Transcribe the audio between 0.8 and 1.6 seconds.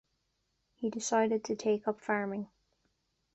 decided to